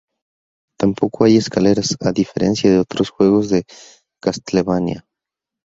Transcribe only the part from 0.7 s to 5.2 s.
Tampoco hay escaleras, a diferencia de otros juegos de Castlevania.